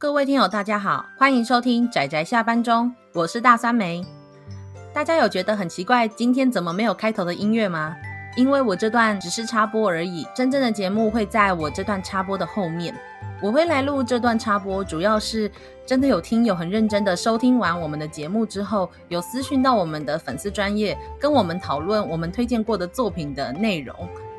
[0.00, 4.02] 各位听友，大家好，欢迎收听宅宅下班中，我是大酸梅。
[4.94, 7.94] 大家有觉得很奇怪，今天怎么没有开头的音乐吗？
[8.34, 12.94] 因为我这段只是插播而已，真正的节目会在我这段插播的后面。
[13.42, 15.52] 我会来录这段插播，主要是
[15.84, 23.94] 真的有听友很认真的收听完我们的节目之后，有私讯到我们的粉丝专业，跟我们讨论我们推荐过的作品的内容，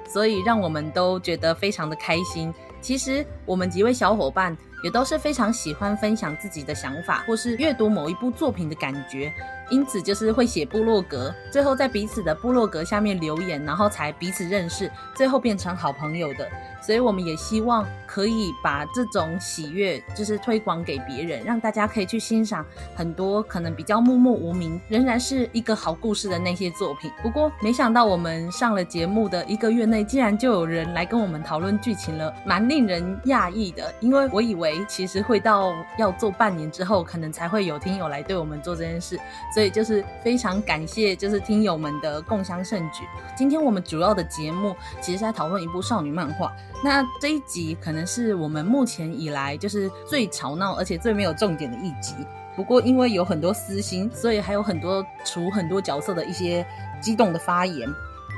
[0.08, 2.52] 所以让我们都觉得非常的开心。
[2.82, 4.58] 其实我们几位小伙伴。
[4.84, 9.32] 也都是非常喜欢分享自己的想法，或是阅读某一部作品的感觉，
[9.70, 16.50] 因此就是会写部落格，最后在彼此的部落格下面留言，然后才彼此认识，最后变成好朋友的。
[16.82, 27.10] 所以我们也希望可以把这种喜悦，就是推广给别人，让大家可以去欣赏很多可能比较默默无名，仍然是一个好故事的那些作品。
[27.24, 33.94] 不过没想到我们上了节目的一个月内，竟然就有人来跟我们讨论剧情了，蛮令人讶异的。
[34.02, 39.18] 因为我以为其实会到要做半年之后，可能才会有听友来对我们做这件事，
[39.54, 43.06] 所以就是非常感谢，就是听友们的共襄盛举。
[43.38, 46.52] 今天我们主要的节目其实是在讨论一部少女漫画。
[46.84, 52.16] 那这一集可能是我们目前以来就是最吵闹，而且最没有重点的一集。
[52.56, 56.66] 不过因为有很多私心，所以还有很多除很多角色的一些
[57.00, 57.88] 激动的发言。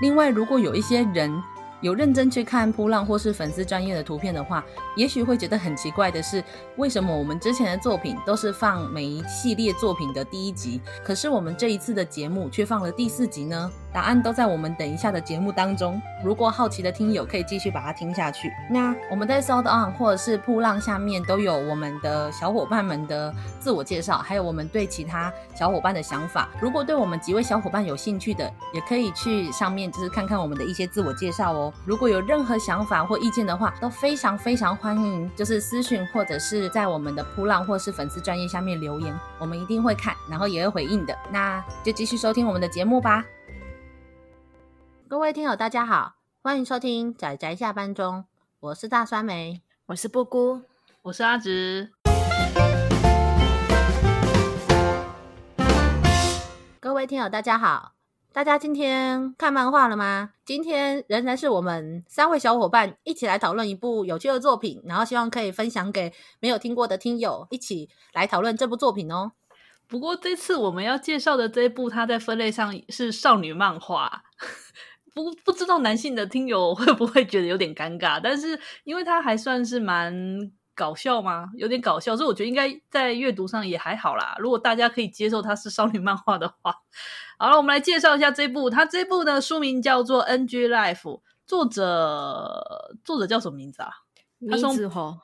[0.02, 1.32] 另外，如果有一些人
[1.82, 4.64] 有认真去看扑浪或是粉丝专业的图片的话，
[4.96, 6.44] 也许会觉得很奇怪的是，
[6.78, 13.72] 为什么我们之前的作品都是放每一系列作品的第一集，可是我们这一次的节目却放了第四集呢？
[13.94, 16.02] 答案都在我们等一下的节目当中。
[16.24, 18.52] 如果好奇的听友可以继续把它听下去。
[18.70, 26.50] 那我们在 SoundOn 或者是噗浪下面都有我们的小伙伴们的自我介绍，还有我们对其他小伙伴的想法。
[26.60, 31.72] 如果对我们几位小伙伴有兴趣的，也可以去上面就是看看我们的一些自我介绍哦。
[31.86, 41.16] 如果有任何想法或意见的话，都非常非常欢迎，就是私讯或者是在我们的噗浪或是粉丝专业下面留言，我们一定会看，然后也会回应的。
[41.32, 43.24] 那就继续收听我们的节目吧。
[45.14, 48.26] 各位听友，大家好，欢迎收听仔仔下班中，
[48.60, 50.64] 我是大酸梅，我是布姑，
[51.04, 51.92] 我是阿直。
[56.80, 57.94] 各位听友，大家好，
[58.32, 60.32] 大家今天看漫画了吗？
[60.44, 69.34] 今天仍然是我们三位小伙伴一起来讨论一部有趣的作品，然后希望可以分享给没有听过的听友，一起来讨论这部作品哦。
[69.88, 74.24] 不过这次我们要介绍的这一部，它在分类上是少女漫画。
[75.14, 80.14] 不不知道男性的听友会不会觉得有点尴尬，但是因为它还算是蛮
[80.76, 84.36] 搞笑嘛，有点搞笑，所以我觉得应该在阅读上也还好啦。
[84.40, 86.76] 如果大家可以接受它是少女漫画的话，
[87.38, 88.70] 好了，我们来介绍一下这部。
[88.70, 91.02] 它这部的书名叫做《NG Life》，
[91.46, 93.90] 作者作者叫什么名字啊？
[94.40, 95.20] 米子吼。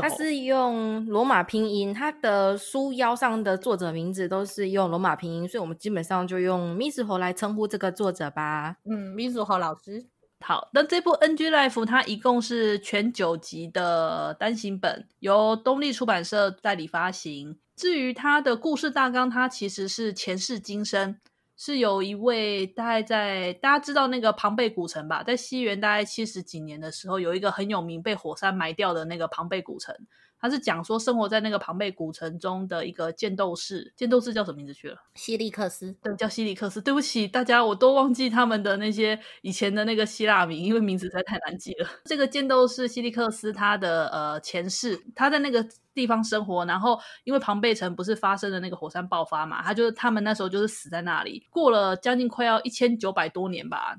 [0.00, 8.76] 他是用罗马拼音，他的书腰上的作者名字都是用罗马拼音，所以我们基本上就用咪子猴来称呼这个作者吧。
[8.84, 10.06] 嗯，咪子猴老师。
[10.40, 17.58] 好，那这部《NG Life》它一共是全九集的单行本，由东立出版社代理发行。
[17.76, 21.16] 至于它的故事大纲，它其实是前世今生。
[21.62, 29.94] 是有一位大概在大家知道那个庞贝古城吧，在西元大概七十几年的时候，有一个很有名被火山埋掉的那个庞贝古城。
[30.40, 34.96] 他是讲说生活在那个庞贝古城中的一个剑斗士，剑斗士叫什么名字去了？
[35.14, 36.80] 希利克斯，对，叫希利克斯。
[36.80, 41.88] 对不起大家，我都忘记他们的那些以前的那个希腊名，因为名字实在太难记了。
[42.04, 53.96] 这个剑斗士希利克斯，他的呃前世，他在那个地方生活，然后因为庞贝城不是发生了那个火山爆发嘛，他就是他们那时候就是死在那里，过了将近快要一千九百多年吧。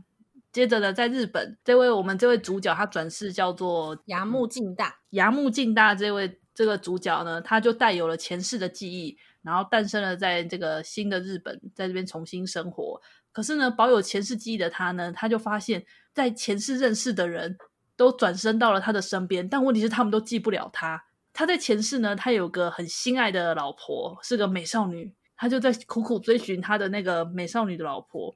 [0.52, 5.00] 接着呢，在日本，这位我们这位主角他转世叫做牙木敬大。
[5.12, 13.02] 牙木敬大这位这个主角呢，他就带有了前世的记忆，然后诞生了在这个新的日本，在这边重新生活。
[13.32, 17.58] 可是呢，保有前世记忆的他呢，他就发现，在前世认识的人
[17.96, 21.02] 都转身到了他的身边，但问题是他们都记不了他。
[21.32, 28.36] 他在前世呢，他有个很心爱的老婆，是个美少女，他就在苦苦追寻他的那个美少女的老婆。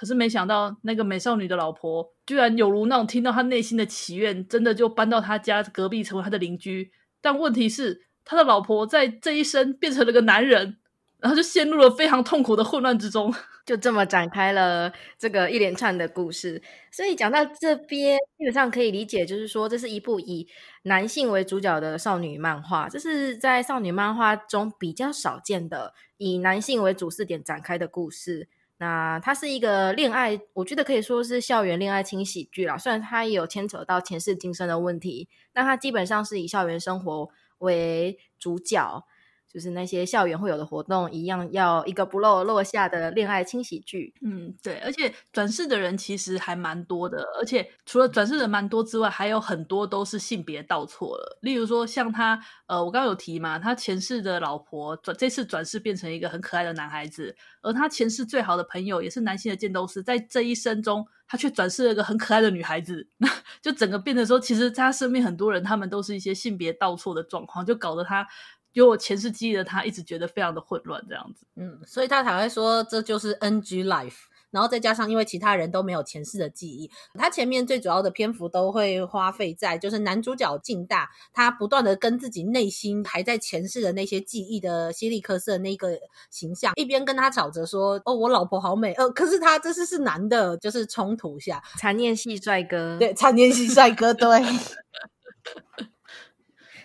[0.00, 6.90] 可是没想到，那个美少女的老婆居然有如那种听到他内心的祈愿，真的就搬到他家隔壁成为他的邻居。
[7.20, 10.78] 但问题是，他的老婆在这一生变成了个男人，
[11.18, 13.30] 然后就陷入了非常痛苦的混乱之中。
[13.66, 16.62] 就这么展开了这个一连串的故事。
[16.90, 20.48] 所以讲到这边，基本上可以理解，就是说这是一部以
[20.84, 28.48] 男性为主角的少女漫画，这是在少女漫画中比较少见的以男性为主视点展开的故事。
[28.80, 32.78] 那它是一个恋爱，我觉得可以说是校园恋爱轻喜剧啦。
[32.78, 37.28] 虽然它也有牵扯到前世今生的问题，那它基本上是以校园生活
[37.58, 39.04] 为主角。
[39.52, 44.14] 就是那些校园会有的活动一样，要一个不漏落下的恋爱轻喜剧。
[44.22, 51.38] 嗯，对，而且转世的人其实还蛮多的，而且除了转世的人蛮多之外，还有很多都是性别倒错了。
[51.42, 63.08] 例如说，像他，呃，我刚刚有提嘛，他前世的老婆转这次转世变成一个很可爱的男孩子，而他前世最好的朋友也是男性的剑斗士，在这一生中，他却转世了一个很可爱的女孩子，
[63.60, 68.28] 就整个变得说，其实他身边很多人，他们都是一些性别倒错的状况，就搞得他。
[68.72, 71.44] 有我前世记忆的他，一直觉得非常的混乱，这样子。
[71.56, 74.14] 嗯，所以他才会说这就是 NG life，
[74.50, 85.98] 然后再加上因为其他人都没有前世的记忆，他前面最主要的篇幅都会花费在就是男主角劲大，他不断的跟自己内心还在前世的那些记忆的希利克斯的那个
[86.30, 94.28] 形象，一边跟他吵着说哦，我老婆好美，呃，可是他这次是男的，就是冲突下残念系帅哥，对，残念系帅哥，对。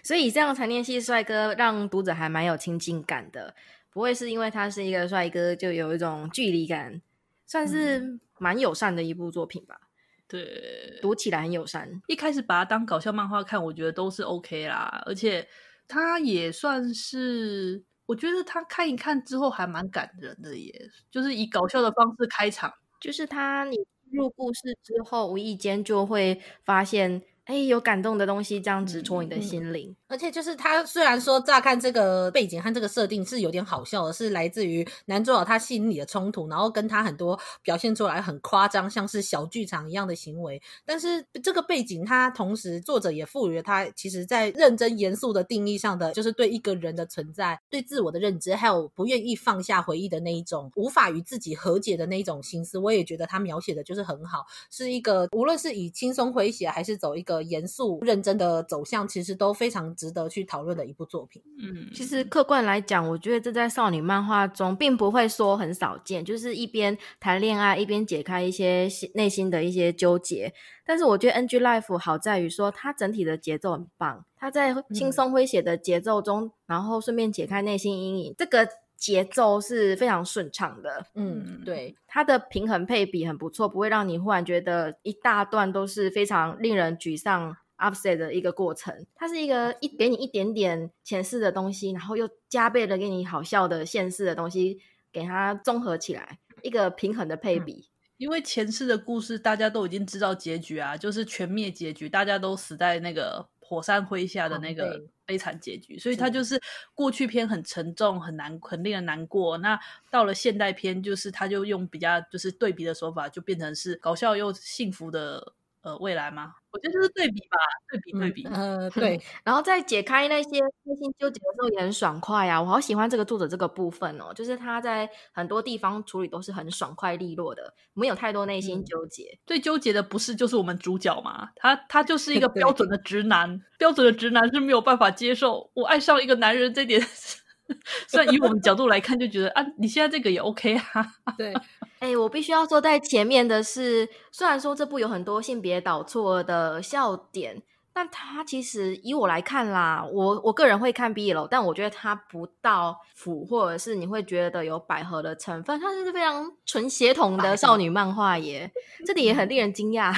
[0.06, 3.56] 所以这样才念系帅哥让读者还蛮有亲近感的，
[3.90, 7.02] 不会是因为他是一个帅哥就有一种距离感，
[7.48, 9.81] 算是蛮友善的一部作品吧。
[10.28, 12.04] 对，读起来很友善。
[12.06, 15.48] 一开始把它当搞笑漫画看，我觉得都是 OK 啦，而且
[15.88, 23.75] 他也算是，我觉得他看一看之后还蛮感人的耶，就是以搞笑的方式开场，就是他你
[24.12, 27.24] 入故事之后，无意间就会发现。
[27.46, 40.60] 哎，有感动的东西这样直戳你的心灵，嗯，而且就是他虽然说乍看这个背景和这个设定是有点好笑的，是来自于男主角他心里的冲突，然后跟他很多表现出来很夸张，像是小剧场一样的行为。
[40.86, 52.80] 但是这个背景，他同时作者也赋予了他，其实在认真严肃的定义上的，就是对一个人的存在、对自我的认知，还有不愿意放下回忆的那一种无法与自己和解的那一种心思。
[52.80, 57.35] 我也觉得他描写的就是很好，是一个无论是以轻松诙谐，还是走一个。
[57.44, 61.42] 严肃认真的走向，其实都非常值得去讨论的一部作品。
[61.60, 70.54] 嗯，其实客观来讲，我觉得这在少女漫画中并不会说很少见，就是一边谈恋爱，一边解开一些内心的一些纠结。
[70.86, 78.36] 但是我觉得 NG Life 好在于说，它整体的节奏很棒，它在轻松诙谐的节奏中，嗯、然后顺便解开内心阴影。
[78.38, 78.68] 这个。
[78.98, 89.06] 节奏是非常顺畅的，嗯，对，它的平衡配比很不错，不会让你忽然觉得一大段都是非常令人沮丧、upset 的一个过程。
[89.14, 94.80] 它是一个一给你一点点前世的东西，然后又加倍的给你好笑的现世的东西，
[95.12, 97.74] 给它综合起来，一个平衡的配比。
[97.74, 105.02] 嗯，因为前世的故事大家都已经知道结局啊，就是全灭结局，大家都死在那个火山灰下的那个。
[105.28, 106.62] 悲惨结局，所以他就是
[106.94, 109.58] 过去篇很沉重、很难、很令人难过。
[109.58, 109.76] 那
[110.12, 115.54] 到了现代篇，就是他就用比较就是对比的手法，就变成是搞笑又幸福的
[115.86, 116.52] 呃未来吗？
[116.72, 117.58] 我觉得就是对比吧，
[117.90, 119.22] 对比对比，嗯、呃， 对。
[119.44, 122.60] 然后在解开那些内心纠结的时候也很爽快啊！
[122.62, 129.24] 我好喜欢这个作者这个部分哦，就是他在很多地方处理都是很爽快利落的，没有太多内心纠结。
[129.32, 131.50] 嗯、最纠结的不是就是我们主角嘛？
[131.56, 137.00] 他他就是一个 标准的直男，标准的直男是没有办法接受我爱上一个男人这点。
[138.08, 141.06] 所以以我们角度来看，就觉得啊，你现在这个也 OK 啊，
[141.38, 141.54] 对。
[142.00, 147.62] 哎、我必须要说，在前面的是，虽然说这部有很多性别导错的笑点。
[147.96, 158.70] 但他其实以我来看啦，我我个人会看 BL，但我觉得他不到腐，或者是你会觉得有百合的成分，它是非常纯血统的少女漫画耶，
[159.08, 160.14] 这里也很令人惊讶，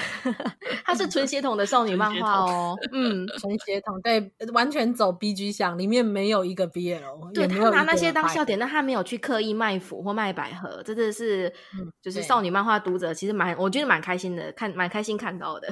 [0.84, 11.54] 它是纯血统的少女漫画哦，嗯， 纯血统，对，完全走 BG 向，里面没有一个 BL，对，他拿那些当笑点，但他没有去刻意卖腐或卖百合，真的是，
[12.02, 15.68] 就是少女漫画读者其实蛮，我觉得蛮开心的，看蛮开心看到的。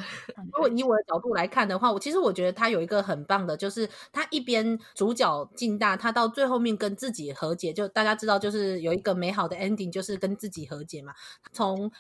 [0.54, 11.14] 如果以我的角度来看的话，其实我觉得他有一个很棒的，就是他一边主角进大，他到最后面跟自己和解，就大家知道，就是有一个美好的 ending，就是跟自己和解嘛。
[11.52, 11.92] 从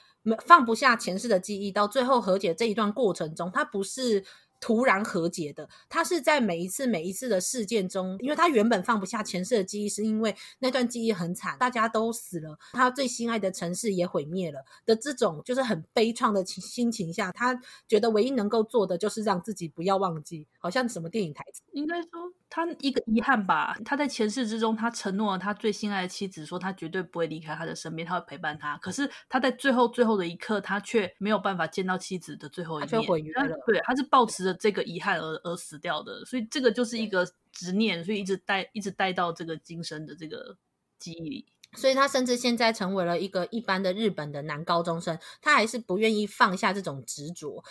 [0.46, 4.24] 放不下前世的记忆到最后和解这一段过程中，他不是。
[4.60, 22.10] 突然和解的，他是在每一次每一次的事件中，因为他原本放不下前世的记忆，是因为那段记忆很惨，大家都死了，他最心爱的城市也毁灭了的这种就是很悲怆的心情下，他觉得唯一能够做的就是让自己不要忘记，好像什么电影台词，应该说
[22.56, 23.78] 他一个遗憾吧。
[23.84, 28.78] 他在前世之中，他承诺了他最心爱的妻子，说他绝对不会离开他的身边，他会陪伴他。
[28.78, 33.58] 可是他在最后最后的一刻，他却没有办法见到妻子的最后一面，毁约了。
[33.68, 40.56] 对，他是抱持着这个遗憾而而死掉的，所以这个就是一个执念，所以一直带一直带到这个今生的这个
[40.98, 41.46] 记忆里。
[41.74, 47.66] 所以他甚至现在成为了一个一般的日本的男高中生，他还是不愿意放下这种执着。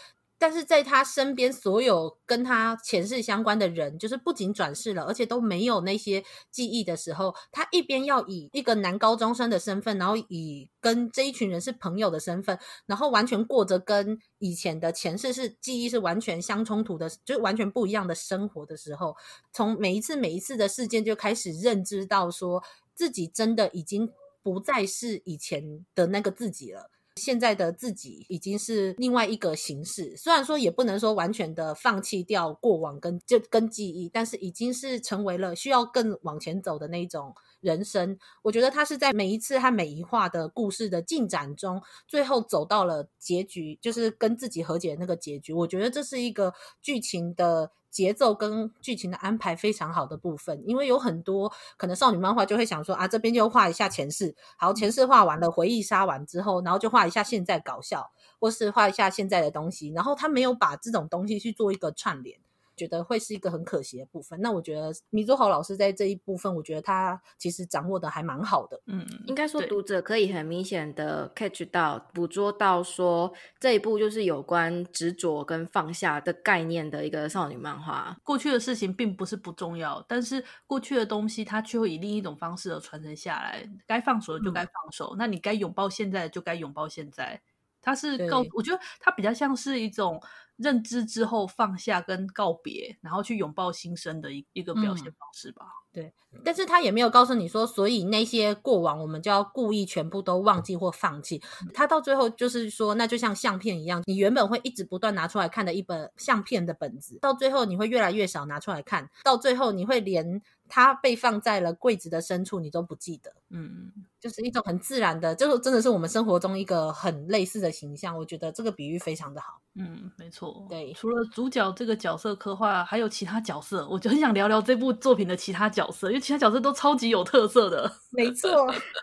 [0.44, 19.16] 但是在他身边所有跟他前世相关的人，就是不仅转世了，而且都没有那些记忆的时候，他一边要以一个男高中生的身份，然后以跟这一群人是朋友的身份，然后完全过着跟以前的前世是记忆是完全相冲突的，就是完全不一样的生活的时候，
[19.50, 22.62] 从每一次每一次的事件就开始认知到说
[22.94, 26.90] 自己真的已经不再是以前的那个自己了。
[27.16, 38.18] 现在的自己已经是另外一个形式，虽然说也不能说完全的放弃掉过往跟就跟记忆，但是已经是成为了需要更往前走的那一种人生。
[38.42, 45.52] 我觉得他是在每一次和每一话的故事的进展中，最后走到了结局，就是跟自己和解的那个结局。
[45.52, 46.52] 我觉得这是一个
[46.82, 47.70] 剧情的。
[47.94, 58.10] 节奏跟剧情的安排非常好的部分，因为有很多可能少女漫画就会想说啊，这边就画一下前世，好，前世画完了，回忆杀完之后，然后就画一下现在搞笑，
[58.40, 62.36] 或是画一下现在的东西，然后他没有把这种东西去做一个串联。
[62.76, 64.40] 觉得会是一个很可惜的部分。
[64.40, 68.80] 那我觉得米佐豪老师在这一部分，我觉得他其实掌握的还蛮好的。
[68.86, 78.16] 嗯，应该说读者可以很明显的 catch 到、捕捉到，说这一部就是有关执着跟放下的概念的一个少女漫画。
[78.22, 83.68] 过去的事情并不是不重要，但是过去的东西它却会以另一种方式而传承下来。
[83.86, 87.40] 该放手的就该放手，嗯、那你该拥抱现在的就该拥抱现在。
[87.80, 90.20] 它是告，我觉得它比较像是一种。
[90.56, 95.64] 认知之后放下跟告别，然后去拥抱新生的一一个表现方式吧。
[95.64, 101.42] 嗯，对，但是他也没有告诉你说，所以那些过往我们就要故意全部都忘记或放弃。
[101.72, 110.42] 他到最后就是说，那就像相片一样，你原本会一直不断拿出来看的一本相片的本子，到最后你会越来越少拿出来看，到最后你会连。
[110.66, 113.34] 它被放在了柜子的深处，你都不记得。
[113.50, 113.92] 嗯，
[114.24, 118.16] 就是一种很自然的，就是真的是我们生活中一个很类似的形象。
[118.16, 119.60] 我觉得这个比喻非常的好。
[119.74, 120.66] 嗯，没错。
[120.70, 127.92] 对，除了主角这个角色刻画，还有其他角色，我就很想聊聊这部作品的其他角色，因为其他角色都超级有特色的。
[128.16, 128.50] 没错，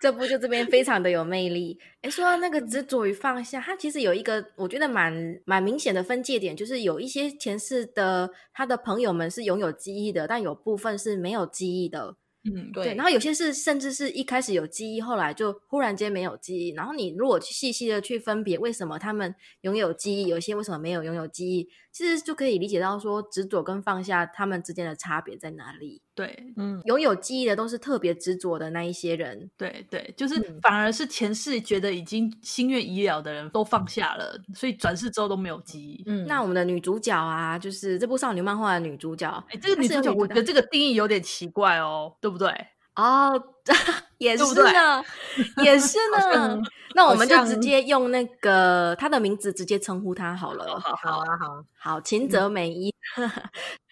[0.02, 1.78] 这部就这边非常的有魅力。
[2.02, 5.14] 诶，说到那个执着与放下，它其实有一个我觉得蛮
[5.46, 12.16] 蛮明显的分界点，就是有一些前世的他的朋友们是拥有记忆的，但有部分是没有记忆的。
[12.44, 16.70] 嗯，对，然后有些是甚至是一开始有记忆，后来就忽然间没有记忆。
[16.72, 26.02] 然后你如果去细细的去分别，为什么他们拥有记忆，有些为什么没有拥有记忆，其实就可以理解到说执着跟放下他们之间的差别在哪里。
[26.14, 29.50] 对，嗯，拥有记忆的都是特别执着的那一些人。
[29.58, 36.04] 对对，就是反而是前世觉得已经心愿已了的人都放下了，所以转世之后都没有记忆。
[36.06, 42.50] 嗯，那我们的女主角啊，就是这部少女漫画的女主角，哎，这个女主角我觉得这个定义有点奇怪哦，对不对？
[42.96, 43.42] 哦，
[44.18, 45.04] 也是呢，
[45.64, 45.98] 也是
[46.30, 46.62] 呢。
[46.94, 50.78] 那我们就直接用那个他的名字直接称呼他好了。
[50.80, 52.94] 好，好啊，好，好，秦泽美一。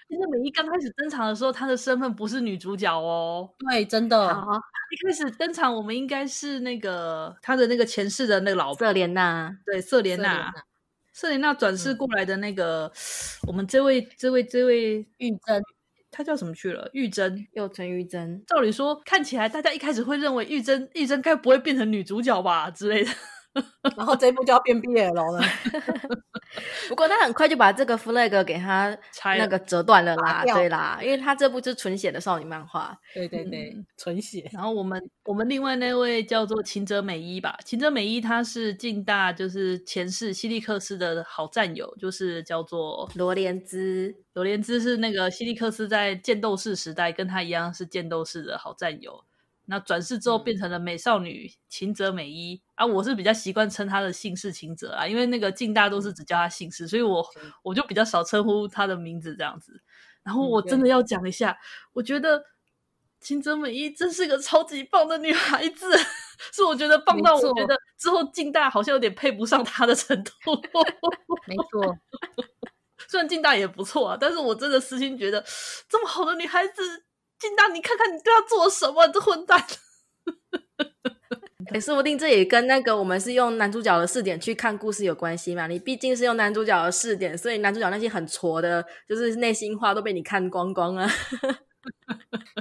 [0.09, 3.47] 其实美一刚开始登场的时候，她的身份不是女主角哦。
[3.59, 4.33] 对，真的。
[4.33, 4.41] 好，
[4.89, 9.55] 一开始登场，我们应该是那个她的那个前世的那个老婆瑟莲娜。
[9.65, 10.51] 对，瑟莲娜，
[11.13, 12.91] 瑟莲娜转世过来的那个，
[13.47, 15.63] 我们这位、这位、这位玉珍。
[16.11, 16.89] 她叫什么去了？
[16.93, 18.43] 玉珍，又称玉珍。
[18.47, 23.11] 照理说，看起来大家一开始会认为玉珍，玉珍该不会变成女主角吧之类的。
[23.97, 25.41] 然后这一部就要变 BL 了。
[26.89, 28.97] 不过他很快就把这个 flag 给他
[29.37, 34.49] 那个折断了啦，对啦，因为他这部是纯血的少女漫画，对对对，嗯、纯血。
[34.51, 49.23] 然后我们我们另外那位叫做秦泽美一吧，秦泽美一他是近大就是前世希利克斯的好战友，就是叫做罗莲兹，罗莲兹是那个希利克斯在剑斗士时代跟他一样是剑斗士的好战友。
[49.71, 57.23] 那转世之后变成了美少女秦泽美依、嗯、啊，我是比较习惯称她的姓氏秦泽啊，因为那个近大都是只叫她姓氏，所以我
[57.61, 59.79] 我就比较少称呼她的名字这样子。
[60.23, 61.57] 然后我真的要讲一下，嗯、
[61.93, 62.43] 我觉得
[63.21, 65.95] 秦泽美依真是个超级棒的女孩子，
[66.51, 70.31] 是我觉得棒到我觉得之后近大好像有点配不上她的程度。
[71.45, 71.95] 没错，
[73.07, 75.45] 虽然近大也不错啊，但是我真的私心觉得
[75.87, 77.05] 这么好的女孩子。
[77.39, 79.07] 金大，你看看你对他做什么？
[79.07, 79.63] 这混蛋！
[81.71, 85.67] 哎，说不定这也跟那个我们是用男主角的视点去看故事有关系嘛？
[85.67, 91.07] 你毕竟是用男主角的视点，所以男主角那些很挫的，就是内心话都被你看光光了。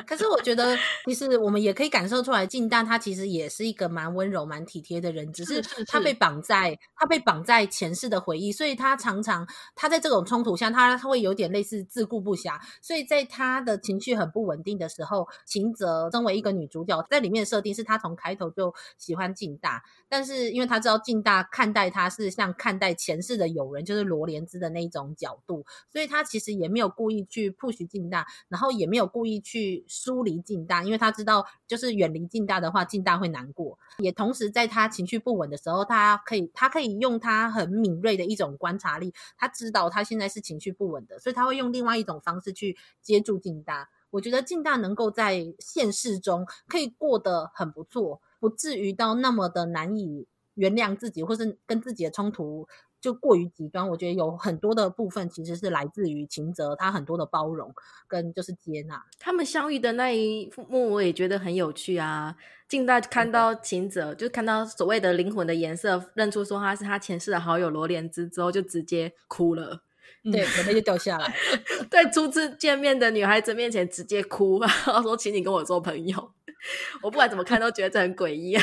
[0.06, 33.78] 可是我觉得，其实我们也可以感受出来，静大他其实也是一个蛮温柔、蛮体贴的人，只是他被绑在他被绑在前世的回忆，所以他常常他在这种冲突下，他他会有点类似自顾不暇，所以在他的情绪很不稳定的时候，秦泽身为一个女主角，在里面的设定是她从开头就喜欢静大，但是因为他知道静大看待他是像看待前世的友人，就是罗莲芝的那一种角度，所以他其实也没有故意去 push 静大，然后也没有故意去疏离静大，因为他知道就是远离静大的话，静大会难过。
[33.98, 43.88] 也同时在他情绪不稳的时候，他可以他可以用他很敏锐的一种观察力，他知道他现在是情绪不稳的，所以他会用另外一种方式去接住静大。
[44.10, 52.66] 我觉得静大能够在现实中可以过得很不错，不至于到那么的难以原谅自己，或是跟自己的冲突
[53.08, 53.88] 就过于极端。
[53.88, 57.74] 我觉得有很多的部分其实是来自于秦泽他很多的包容
[58.06, 59.02] 跟就是接纳。
[59.18, 62.36] 他们相遇的那一幕，我也觉得很有趣啊。
[62.68, 69.80] 近代看到秦泽，就看到所谓的灵魂的颜色，认出说他是他前世的好友罗莲之之后，就直接哭了。
[70.24, 71.34] 对，眼泪就掉下来。
[71.90, 76.32] 在初次见面的女孩子面前直接哭，然后说：“请你跟我做朋友。
[77.02, 78.58] ”我不管怎么看都觉得这很诡异，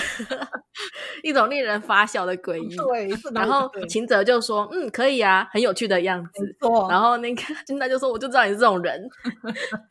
[1.23, 2.75] 一种令人发笑的诡异。
[2.75, 6.55] 对，然后秦泽就说：“嗯，可以啊，很有趣的样子。”
[6.89, 9.07] 然后那个金大就说：“我就知道你是这种人。”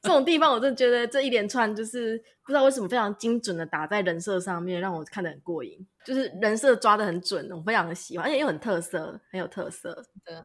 [0.02, 5.72] 这种地方我真的觉得这一连串就是不知道为什么非常精准的打在人设上面，让我看得很过瘾。
[6.04, 10.04] 就是人设抓的很准，我非常的喜欢，而且又很特色，很有特色。
[10.26, 10.36] 对。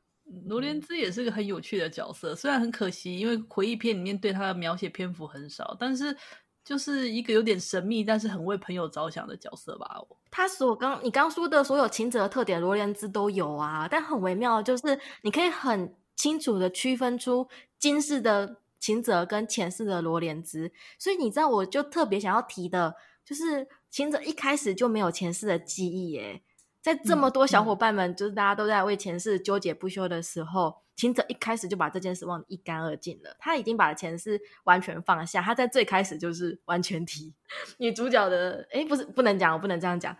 [0.46, 6.16] 罗莲兹也是个很有趣的角色，虽然很可惜，因为回忆片里面对他的描写篇幅很少，但是
[6.64, 10.00] 就是一个有点神秘，但是很为朋友着想的角色吧。
[10.30, 17.48] 他所刚你刚说的所有晴泽的特点，罗莲兹都有啊，但很微妙，就是你可以很清楚的区分出
[17.80, 22.96] 今世的晴泽跟前世的罗莲兹，所以你知道，我就特别想要提的，
[23.26, 26.44] 就是晴泽一开始就没有前世的记忆耶。
[26.82, 33.36] 在这么多小伙伴们，就是大家都在为前世纠结不休的时候，秦哲一开始就把这件事忘得一干二净了。
[33.40, 37.34] 他已经把前世完全放下，他在最开始就是完全提
[37.80, 38.68] 女主角的。
[38.72, 40.16] 哎，不是，不能讲，我不能这样讲。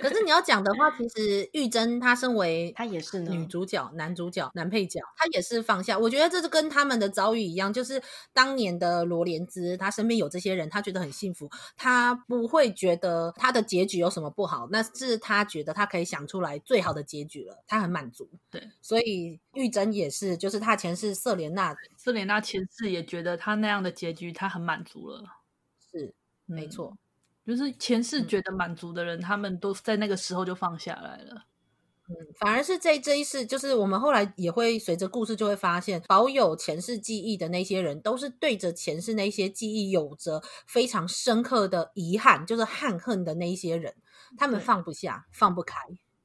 [0.00, 5.98] 可是你要讲的话，其实玉珍她身为她也是女主角、男主角、男配角，她也是放下。
[5.98, 18.28] 我觉得这是跟他们的遭遇一样，就是当年的罗莲芝，她身边有这些人，她觉得很幸福，她不会觉得她的结局有什么不好，那是她觉得她可以想出来最好的结局了，她很满足。
[18.50, 25.24] 对，所以玉珍也是，就是她前世瑟莲娜，瑟莲娜前世也觉得她那样的结局她很满足了，
[25.92, 26.14] 是
[26.46, 26.96] 没错。
[27.44, 31.44] 就是前世觉得满足的人，嗯，他们都在那个时候就放下来了。
[32.08, 43.94] 嗯，反而是这这一世，就是我们后来也会随着故事就会发现，保有前世记忆的那些人，都是对着前世那些记忆有着非常深刻的遗憾，就是憾恨的那一些人，
[44.36, 45.78] 他们放不下，放不开。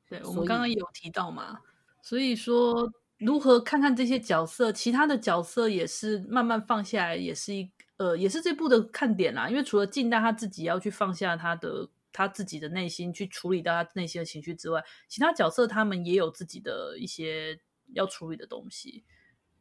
[0.10, 1.60] 对，我们刚刚有提到嘛，
[2.02, 7.72] 所以说如何看看这些角色，其他的角色也是慢慢放下来，也是一。
[7.98, 17.60] 呃，也是这部的看点啦，因为除了静大他自己要去放下他的他自己的内心，去处理到他内心的情绪之外，其他角色他们也有自己的一些
[17.94, 19.04] 要处理的东西。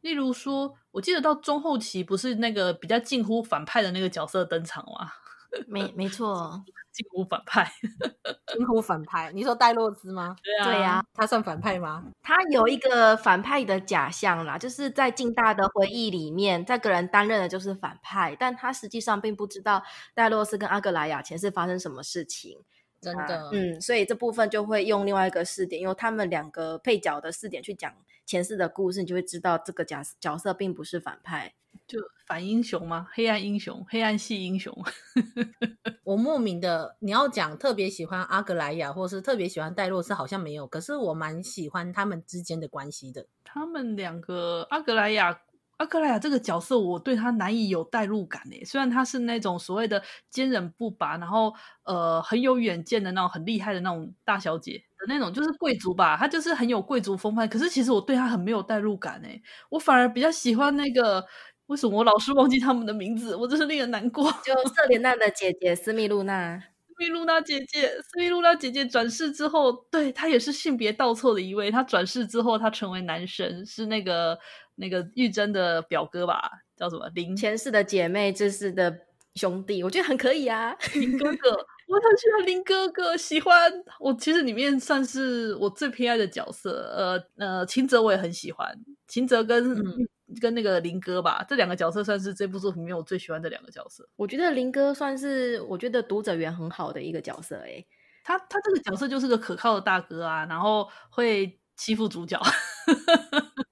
[0.01, 5.11] 例如说，我记得到中后期不是那个比较近乎反派的那个角色登场吗？
[5.67, 6.63] 没没错。
[6.97, 7.71] 近乎反派，
[8.57, 9.31] 近乎反派。
[9.31, 10.35] 你说戴洛兹吗？
[10.43, 12.03] 对啊，对呀，他算反派吗？
[12.23, 19.83] 他有一个反派的假象啦，就是在近大的回忆里面，这个人担任的就是反派，但他实际上并不知道
[20.15, 22.63] 戴洛斯跟阿格莱雅前世发生什么事情。
[22.99, 27.93] 真的，嗯，所以这部分就会用另外一个视点，用他们两个配角的视点去讲
[28.25, 31.53] 前世的故事，你就会知道这个角角色并不是反派。
[31.87, 31.97] 就
[32.27, 33.07] 反英雄吗？
[33.13, 34.75] 黑暗英雄，黑暗系英雄。
[36.03, 40.67] 我莫名的，你要讲特别喜欢阿格莱雅，或是特别喜欢戴洛斯，好像没有。
[40.67, 43.27] 可是我蛮喜欢他们之间的关系的。
[43.43, 45.39] 他们两个，阿格莱雅，
[45.77, 48.65] 阿格莱雅这个角色，我对他难以有代入感诶。
[48.65, 57.47] 虽然他是那种所谓的坚韧不拔，然后呃很有远见的那种很厉害的那种大小姐的那种，就是贵族吧，他就是很有贵族风范。
[57.47, 61.25] 可是其实我对他很没有代入感诶，我反而比较喜欢那个。
[61.67, 63.35] 为什么我老是忘记他们的名字？
[63.35, 64.29] 我真是令人难过。
[64.43, 71.69] 就瑟莲娜的姐姐斯密露娜， 斯密露娜姐姐，斯密露娜姐姐转世之后，对，她也是性别倒错的一位。
[71.69, 74.37] 她转世之后，她成为男神，是那个
[74.75, 76.49] 那个玉珍的表哥吧？
[76.75, 77.09] 叫什么？
[77.13, 78.97] 林前世的姐妹，这世的
[79.35, 80.75] 兄弟，我觉得很可以啊。
[80.93, 86.71] 林哥哥，我很喜欢林哥哥，喜欢我其实里面算是我最偏爱的角色。
[86.95, 90.07] 呃呃，秦泽我也很喜欢，秦泽跟、嗯、
[90.41, 94.07] 跟那个林哥吧，这两个角色算是这部作品里面我最喜欢的两个角色。
[94.17, 97.87] 我觉得林哥算是我觉得读者缘很好的一个角色、欸，诶，
[98.23, 102.37] 他他这个角色就是个可靠的大哥啊，然后会欺负主角。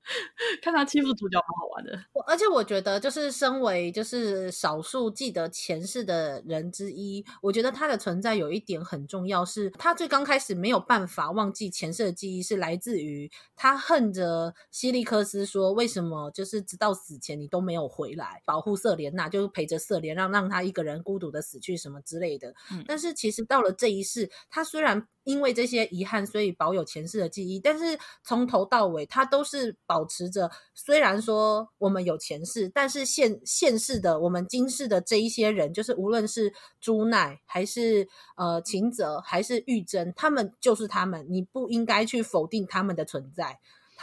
[0.62, 22.54] 看他欺负主角蛮好玩的，而且我觉得就是身为就是少数记得前世的人之一，我觉得他的存在有一点很重要，是他最刚开始没有办法忘记前世的记忆，是来自于他恨着希利克斯说，为什么就是直到死前你都没有回来保护瑟莲娜，就是陪着瑟莲，让让他一个人孤独的死去什么之类的。
[22.72, 25.08] 嗯，但是其实到了这一世，他虽然。
[25.26, 30.52] 因为这些遗憾，所以保有前世的记忆，但是从头到尾，他都是保保持着。
[30.74, 38.06] 虽然说我们有前世，但是现现世的我们今世的这一些人，就是无论是朱奈还是
[38.36, 43.58] 呃秦泽还是玉珍，他们就是他们，你不应该去否定他们的存在。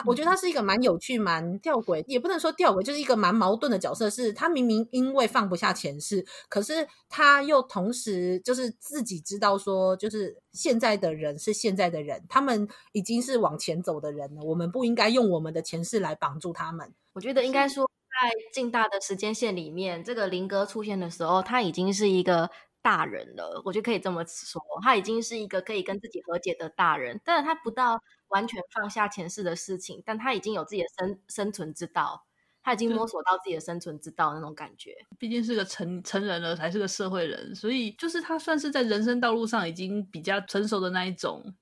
[0.05, 4.09] 我觉得他是一个蛮有趣、蛮吊诡，也不能说吊诡，就是一个蛮矛盾的角色。
[4.09, 14.42] 是他明明因为放不下前世，可是他又同时就是自己知道说，就是现在的人是现在的人，他们已经是往前走的人了。
[14.42, 16.92] 我们不应该用我们的前世来绑住他们。
[17.12, 22.50] 我觉得应该说，在近大的时间线里面，这个林哥出现的时候，他已经是一个
[22.83, 23.62] 大人了。
[23.64, 28.03] 我就可以这么说，他已经是一个可以跟自己和解的大人，但是他不到。
[28.33, 32.25] 完全放下前世的事情，但他已经有自己的生生存之道，
[32.62, 34.97] 他已经摸索到自己的生存之道那种感觉。
[35.18, 41.55] 毕竟是个成成人了，还是个社会人，所以就是他算是在人生道路上已经比较成熟的那一种。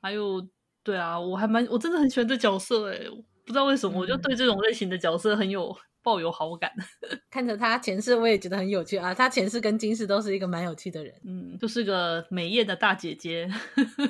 [0.00, 0.46] 还有，
[0.84, 3.10] 对啊，我还蛮我真的很喜欢这角色诶，
[3.44, 5.76] 不知道为什么，我就对这种类型的角色很有。
[6.02, 6.70] 抱有好感，
[7.30, 9.14] 看着他前世，我也觉得很有趣啊。
[9.14, 13.48] 他前世跟今世都是一个蛮有趣的人，嗯，就是个美艳的大姐姐，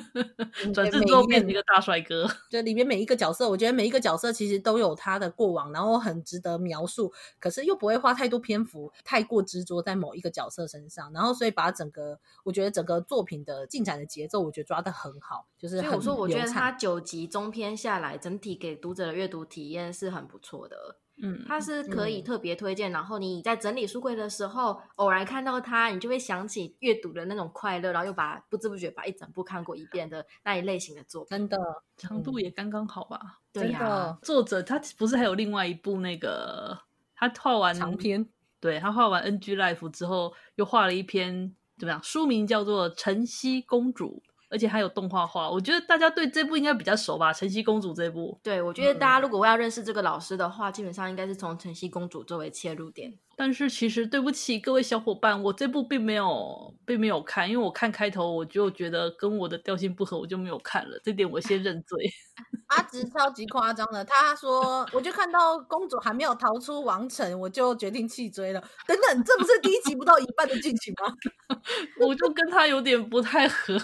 [0.73, 2.27] 转世之后变成一个大帅哥。
[2.49, 15.89] 就里面每一个角色，我觉得每一个角色其实都有他的过往，然后很值得描述，可是又不会花太多篇幅，太过执着在某一个角色身上，然后所以把整个，我觉得整个作品的进展的节奏，我觉得抓得很好，就是很。
[15.89, 20.97] 所以我说，我觉得他九集中篇下来，整体给读者的阅读体验是很不错的。
[21.21, 22.93] 嗯，它是可以特别推荐，嗯。
[22.93, 31.29] 然后你在整理书柜的时候，偶然看到它，你就会想起阅读的那种快乐，然后又把不知不觉把一整部看过一遍的那一类型的作品。
[31.29, 31.57] 真的，
[31.97, 33.19] 长度也刚刚好吧？
[33.53, 34.19] 嗯、对呀、啊。
[34.23, 36.79] 作者他不是还有另外一部那个，
[37.15, 38.27] 他画完长篇，
[38.59, 42.01] 对，他画完 NG Life 之后，又画了一篇怎么样？
[42.03, 44.23] 书名叫做《晨曦公主》。
[44.53, 48.39] 而且还有动画化，我觉得大家对这部应该比较熟吧，《晨曦公主》这部。
[48.43, 53.11] 对，我觉得大家如果要认识这个老师的话，嗯、基本上应该是从《晨曦公主》作为切入点。
[53.35, 61.01] 但是其实对不起各位小伙伴，我这部并没有并没有看，因为我看开头我就觉得跟我的调性不合，我就没有看了。
[61.03, 61.97] 这点我先认罪。
[62.75, 68.59] 阿直超级夸张的，他说我就看到公主还没有逃出王城，我就决定弃追了。
[68.87, 71.13] 等等，这不是第一集不到一半的剧情吗？
[71.99, 73.77] 我就跟他有点不太合，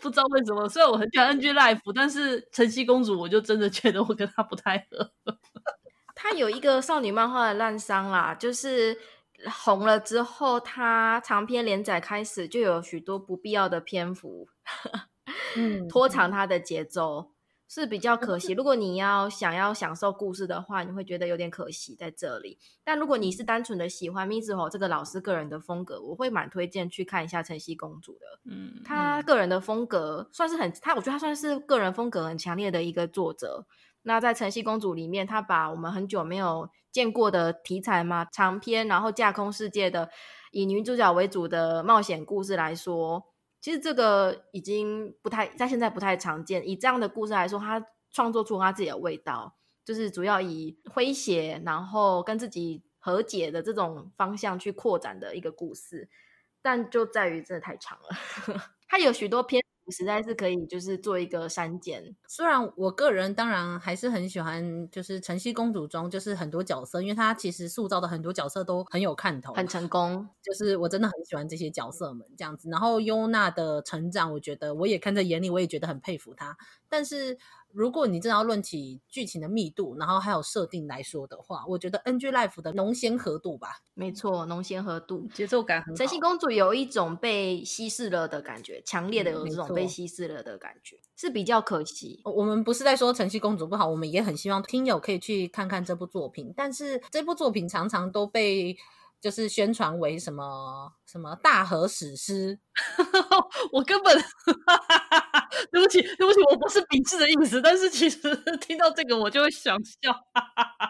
[0.00, 0.68] 不知道为什么。
[0.68, 5.10] 虽然我很喜欢 NG Life，但是晨曦公主我就真的觉得我跟他不太合。
[6.14, 8.98] 他有一个少女漫画的烂伤啦，就是
[9.50, 14.46] 红了之后，他长篇连载开始就有许多不必要的篇幅，
[15.56, 17.30] 嗯， 拖长他的节奏
[17.70, 18.52] 是比较可惜。
[18.52, 22.58] 如果你要想要享受故事的话，你会觉得有点可惜在这里。
[22.82, 28.26] 但如果你是单纯的喜欢 Mizuho 这个老师个人的风格，我会蛮推荐去看一下《晨曦公主》的。
[28.44, 33.64] 嗯，他个人的风格算是很，他我觉得他算是个人风格很强烈的一个作者。
[34.02, 40.10] 那在《晨曦公主》里面，他把我们很久没有见过的题材嘛，长篇，然后架空世界的，
[40.50, 43.29] 以女主角为主的冒险故事来说，
[43.60, 46.66] 其实这个已经不太在现在不太常见。
[46.68, 56.08] 以这样的故事来说，他创作出他自己的味道，就是主要以诙谐，然后跟自己和解的这种方向去扩展的一个故事，
[56.62, 58.08] 但就在于真的太长了，
[58.88, 59.62] 他有许多篇。
[59.90, 62.16] 实在是可以，就是做一个删减。
[62.28, 70.28] 虽然我个人当然还是很喜欢，就是《晨曦公主》中就是很多角色，因为她其实塑造的很多角色都很有看头，很成功。
[70.42, 72.68] 就是我真的很喜欢这些角色们这样子。
[72.68, 76.56] 然后优娜的成长，我觉得我也看在眼里，我也觉得很佩服她。
[76.88, 77.38] 但是。
[77.72, 85.96] 如果你真的要论起剧情的密度，然后还有设定来说的话，我觉得 NG Life 的浓鲜合度吧，没错，浓鲜合度，节奏感很好。
[85.96, 92.20] 晨曦公主有一种被稀释了的感觉，强烈的有这种被稀释了的感觉，嗯，是比较可惜。
[92.24, 98.76] 我们不是在说晨曦公主不好，我们也很希望听友可以去看看这部作品，但是这部作品常常都被。
[99.20, 102.58] 就是宣传为什么什么大河史诗，
[103.72, 104.16] 我根本
[105.70, 110.10] 对不起，对不起，我不是鄙视的意思，但是其实 听到这个我就会想笑。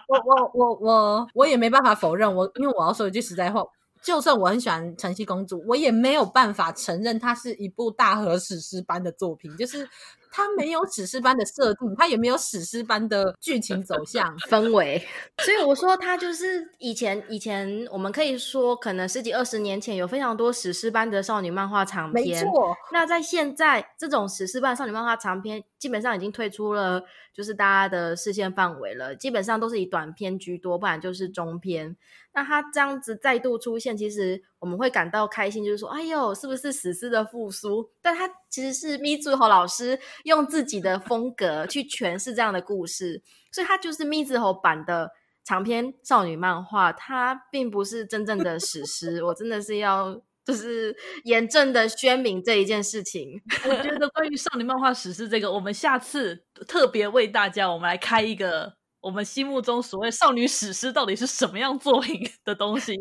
[0.08, 3.64] 我我我我我也没办法否认，我因为我要说一句实在话。
[4.02, 9.86] 就算我很喜欢晨曦公主，我也没有办法承认它是一部大河史诗般的作品，就是
[10.30, 15.04] 它没有史诗般的设定，它也没有史诗般的剧情走向 氛围。
[15.44, 22.26] 所以我说，它就是以前以前我们可以说，可能十几二十年前有非常多史诗般的少女漫画长篇。
[22.26, 22.74] 没错。
[22.92, 27.02] 那在现在，这种史诗般少女漫画长篇基本上已经退出了，
[27.34, 31.96] 就是大家的视线范围了，基本上都是以短篇居多，不然就是中篇。
[32.32, 37.90] 那他这样子再度出现，其实我们会感到开心，就是说，哎呦，是不是史诗的复苏？
[38.02, 45.10] 但他其实是 Mizuho 老师用自己的风格去诠释这样的故事，所以他就是 Mizuho 版的
[45.42, 49.24] 长篇少女漫画，它并不是真正的史诗。
[49.24, 53.40] 我真的是要就是严正的宣明这一件事情。
[53.64, 58.74] 我觉得关于少女漫画史诗这个，我们下次特别为大家，我们来开一个。
[59.02, 62.92] 我们心目中所谓少女史诗到底是什么样作品的东西？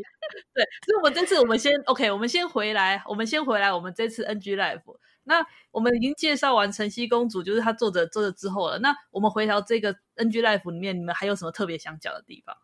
[0.54, 4.80] 对，所以我们这次我们先 OK，我们先回来，我们先回来，我们这次 NG Life，
[5.26, 8.80] 那我们已经介绍完晨曦公主，就是她作者作者之后了。
[8.80, 12.56] 那我们回到这个 NG Life 里面，你们还有什么特别想讲的地方？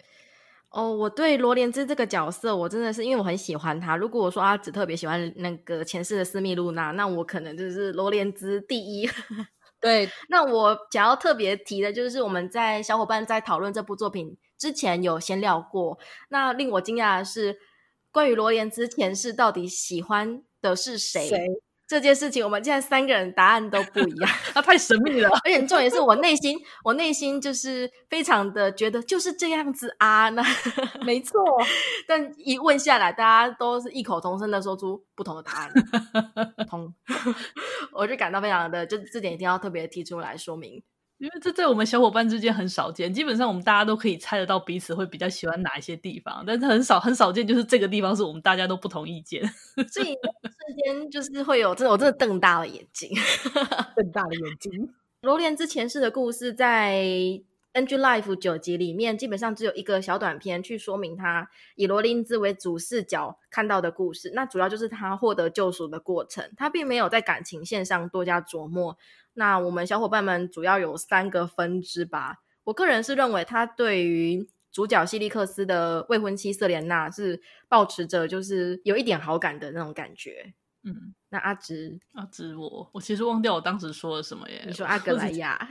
[0.76, 3.96] 哦，我对罗莲芝这个角色，我真的是因为我很喜欢她。
[3.96, 9.10] 如果我说她只特别喜欢那个前世的私密露娜，那我可能就是罗莲芝第一。
[9.80, 15.98] 对，那我想要特别提的就是，我们在小伙伴在讨论这部作品之前有先聊过。
[16.28, 17.58] 那令我惊讶的是，
[18.12, 21.26] 关于罗莲芝前世到底喜欢的是谁？
[21.30, 21.38] 谁
[21.88, 25.30] 这件事情，我们现在三个人答案都不一样， 那太神秘了。
[25.44, 30.30] 而且重点是我内心，我内心就是非常的觉得就是这样子啊。
[30.30, 30.44] 那
[31.06, 31.42] 没错，
[32.08, 35.72] 但一问下来，大家都是异口同声的说出不同的答案。
[36.68, 36.94] 同，
[37.94, 40.82] 我就感到非常的，就这点一定要特别提出来说明。
[41.18, 49.42] 因为这在我们小伙伴之间很少见，基本上我们大家都可以猜得到彼此会比较喜欢哪一些地方，但是很少很少见，就是这个地方是我们大家都不同意见，
[49.90, 53.10] 所以瞬间就是会有这我真的瞪大了眼睛，
[53.96, 54.94] 瞪大了眼睛。
[55.22, 57.02] 罗莲之前世的故事在
[57.76, 68.98] NG Life 九集里面，基本上只有一个小短片去说明他以罗琳兹为主视角看到的故事，那主要就是他获得救赎的过程，他并没有在感情线上多加琢磨。
[69.34, 72.38] 那我们小伙伴们主要有三个分支吧。
[72.64, 80.54] 我个人是认为他对于主角西利克斯的未婚妻瑟莲娜是抱持着就是有一点好感的那种感觉。
[80.86, 84.64] 嗯，那阿直，阿直我，我我其实忘掉我当时说了什么耶。
[84.66, 85.56] 你说阿格莱亚？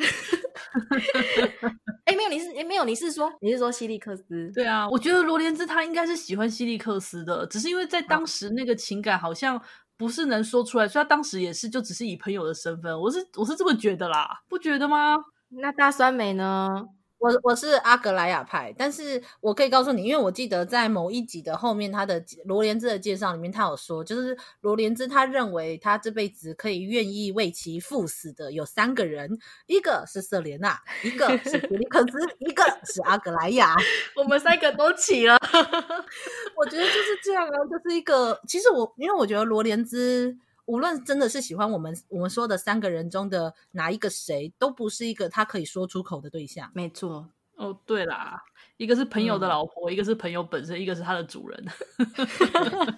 [2.04, 4.50] 哎、欸，没有，你是哎、欸、没有，你是说你是说西利克斯？
[4.54, 9.62] 对啊，我觉得罗莲兹他应该是喜欢西利克斯的，只是因为在当时那个情感好像。
[9.96, 15.16] 不是能说出来，所以他当时也是就只是以朋友的身份，我是我是这么觉得啦，不觉得吗？
[15.50, 16.84] 那大酸梅呢？
[17.24, 33.74] 我我是阿格莱亚派，但是我可以告诉你，因为我记得在某一集的后面，他的罗莲兹的介绍里面，他有说，就是罗莲兹他认为他这辈子可以愿意为其赴死的有三个人，一个是瑟莲娜，一个是菲利克斯，一个是阿格莱亚，
[34.16, 35.38] 我们三个都齐了。
[36.56, 40.36] 我觉得就是这样啊，就是一个，其实我因为我觉得罗莲兹。
[40.66, 46.70] 无论真的是喜欢我们我们说的三个人中的哪一个谁，都不是一个他可以说出口的对象。
[46.74, 48.42] 没错，哦，对啦，
[48.76, 51.64] 一个是朋友的老婆，嗯、一个是朋友本身，一个是他的主人。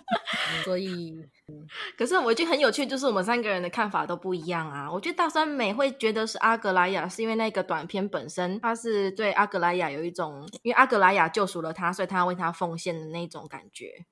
[0.65, 1.15] 所以，
[1.97, 4.91] 可是我觉得很有趣，就是我们三个人的看法都不一样啊。
[4.91, 14.07] 我觉得大酸美会觉得是阿格莱亚，是因为那个短片本身，他是对阿格莱亚有一种，因为阿格莱亚救赎了他，所以他要为他奉献的那种感觉，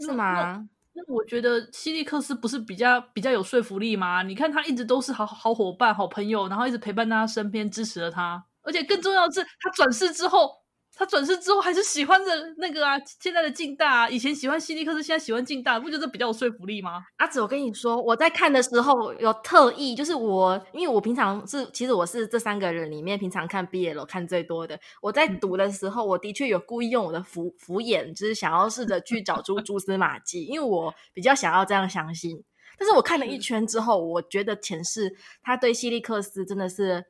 [0.00, 0.68] 是吗？
[0.94, 4.22] 那我觉得西利克斯不是比较比较有说服力吗？
[4.22, 10.63] 你看他一直都是好好伙伴、好朋友，然后一直陪伴在他身边，支持了他，而且更重要的是，他转世之后。
[10.96, 17.02] 他转世之后还是喜欢着那个啊，现在的静大啊，以前喜欢西利克斯，现在喜欢静大，不觉得比较有说服力吗？
[17.16, 24.78] 阿紫，我跟你说，我在看的时候有特意，就是我，因为我平常是，其实我是这三个人里面平常看 BL 看最多的。
[25.02, 32.44] 我在读的时候，我的确有故意用我的俯俯眼，就是想要试着去找出蛛丝马迹，因为我比较想要这样相信。
[32.78, 37.04] 但是我看了一圈之后，我觉得前世他对西利克斯真的是。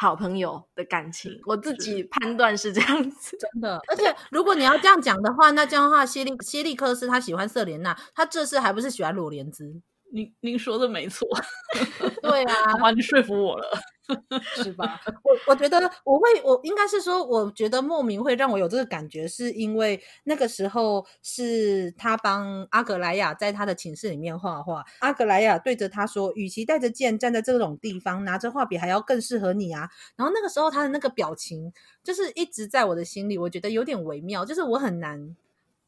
[0.00, 3.78] 好朋友的感情，我自己判断是这样子，真的。
[3.86, 9.82] 而且如果你要这样讲的话，那这样的话，谢利谢利克斯他喜欢瑟莲娜，他这次还不是喜欢裸莲兹？
[10.12, 11.28] 您您说的没错，
[12.22, 13.64] 对啊，哇，你说服我了，
[14.56, 15.00] 是吧？
[15.22, 35.36] 我我觉得我会，我应该是说，我觉得莫名会让我有这个感觉，是因为那个时候是他帮阿格莱雅在他的寝室里面画画，阿格莱雅对着他说：“与其带着剑站在这种地方，拿着画笔还要更适合你啊。”然后那个时候他的那个表情，就是一直在我的心里，我觉得有点微妙，就是我很难，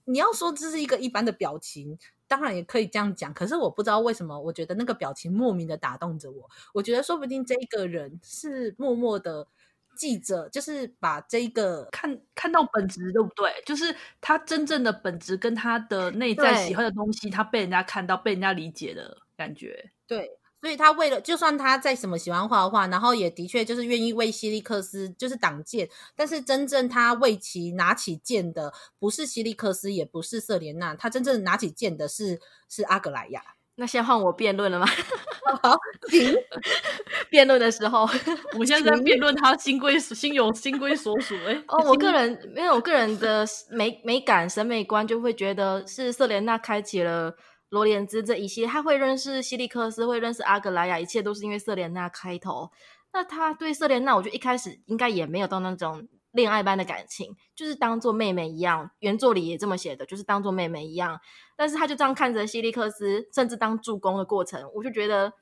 [0.04, 1.98] 你要说这是一个一般的表情。
[2.32, 6.48] 当然也可以这样讲，可是我不知道为什么，我觉得那个表情莫名的打动着我。
[6.72, 9.46] 我觉得说不定这一个人是默默的
[9.94, 13.52] 记着，就是把这一个看看到本质，对不对？
[13.66, 20.38] 就是他真正的本质跟他的内在喜欢的东西，他被人家看到、被人家理解的感觉，对。
[20.62, 33.42] 所以他为了，就算他再什么喜欢画画，然后也的确就是愿意为希利克斯就是挡剑，但是真正他为其拿起剑的不是希利克斯，也不是瑟莲娜，他真正拿起剑的是是阿格莱雅。
[33.74, 34.86] 那先换我辩论了吗？
[35.62, 35.76] 好，
[36.10, 36.32] 行。
[37.28, 38.08] 辩论的时候，
[38.52, 41.34] 我们现在在辩论他心归心有心归所属。
[41.46, 47.34] 哎，哦，我个人因为我个人的美美感审美观就会觉得是瑟莲娜开启了。
[47.72, 52.70] 罗莲兹这一系列，他会认识希利克斯，会认识阿格莱雅，一切都是因为瑟莲娜开头。
[53.14, 58.90] 那他对瑟莲娜，我觉得一开始应该也没有到那种恋爱般的感情，就是当做妹妹一样。
[58.98, 61.18] 原作里也这么写的，就是当做妹妹一样。
[61.56, 65.32] 但是他就这样看着希利克斯，甚至当助攻的过程，我就觉得，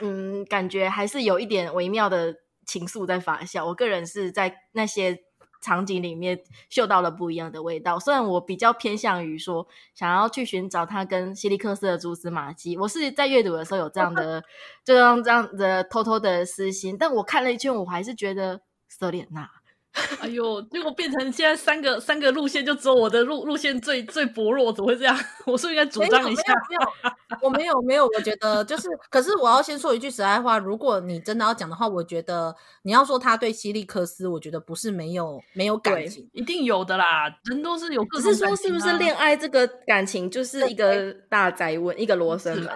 [0.00, 3.66] 嗯，感觉还是有一点微妙的情愫在发酵。
[3.66, 5.18] 我个人是在那些。
[5.62, 7.98] 场景里面嗅到了不一样的味道。
[7.98, 14.42] 虽然我比较偏向于说想要去寻找它跟希利克斯的蛛丝马迹，我是在阅读的时候有这样的，
[14.84, 16.98] 就像这样的偷偷的私心。
[16.98, 19.48] 但我看了一圈，我还是觉得瑟莲娜。
[20.20, 20.60] 哎呦！
[20.62, 25.14] 结果变成现在三个三个路线，就只有我的路路线最最薄弱，怎么会这样？
[25.44, 26.42] 我是不是应该主张一下？
[26.70, 28.06] 没有，没有，我没有，没有。
[28.06, 37.28] 我觉得就是， 可是我要先说一句实在话，如果你真的要讲的话，我觉得你要说他对希利克斯，我觉得不是没有没有感情，一定有的啦。
[37.44, 42.72] 人都是有各种，啊，只是说是不是恋爱这个感情就是一个大灾问，一个罗生门。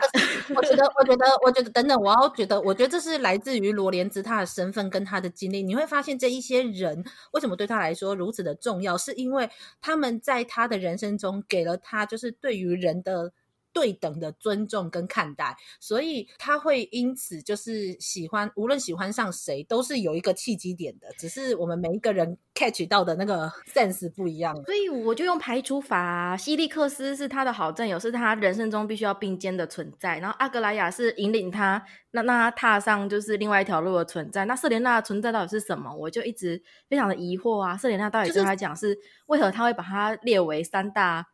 [0.55, 5.63] 我觉得，我觉得，我觉得，等等，我要觉得，我觉得这是来自于罗莲兹他的身份跟他的经历。
[5.63, 7.06] 你会发现这一些人。
[7.33, 8.97] 为什么对他来说如此的重要？
[8.99, 9.49] 是因为
[9.81, 13.33] 他们在他的人生中给了他，就是对于人的。
[13.77, 24.55] 对等的尊重跟看待，所以他会因此就是喜欢，无论喜欢上谁，都是有一个契机点的，只是我们每一个人 catch 到的那个 sense 不一样。
[24.65, 30.19] 所以我就用排除法，希利克斯是他的好战友，是他人生中必须要并肩的存在。
[30.21, 34.47] 然后阿格莱雅是引领他，那那他踏上就是另外一条路的存在。
[34.47, 35.95] 那瑟莲娜的存在到底是什么？
[35.95, 37.77] 我就一直非常的疑惑啊。
[37.77, 41.27] 瑟莲娜到底对他讲是为何他会把他列为三大？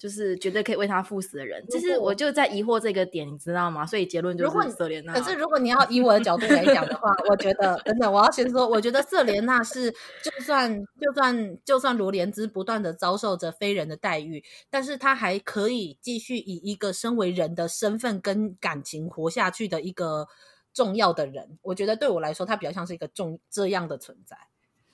[0.00, 3.84] 就是绝对可以为他赴死的人，其实我就在疑惑这个点，你知道吗？
[3.84, 5.12] 所以结论就是瑟莲娜。
[5.12, 20.26] 可是如果你要以我的角度来讲的话，我觉得等等，我要先说，我觉得瑟莲娜是，就算就算就算罗莲兹不断的遭受着非人的待遇，但是他还可以继续以一个身为人的身份跟感情活下去的一个
[20.72, 21.58] 重要的人。
[21.60, 24.34] 我觉得对我来说，他比较像是一个重这样的存在，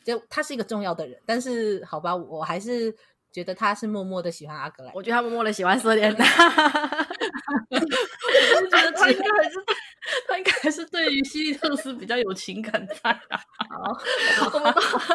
[0.02, 1.22] 就他是一个重要的人。
[1.24, 2.92] 但是好吧，我还是。
[3.36, 6.24] 觉得他是默默的喜欢阿格莱，我觉得他默默的喜欢瑟莲娜。
[7.68, 9.62] 我觉得他应该还是
[10.26, 13.20] 他应该还是对于希利特斯比较有情感在啊。
[14.40, 14.50] 好，